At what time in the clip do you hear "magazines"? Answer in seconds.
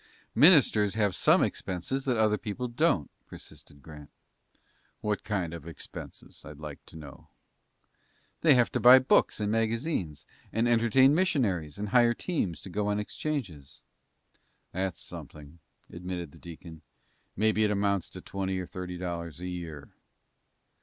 9.51-10.25